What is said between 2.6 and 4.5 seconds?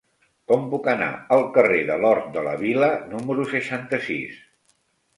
Vila número seixanta-sis?